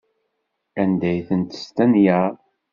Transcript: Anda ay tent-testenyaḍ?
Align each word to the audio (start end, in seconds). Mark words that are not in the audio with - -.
Anda 0.81 1.07
ay 1.11 1.19
tent-testenyaḍ? 1.27 2.35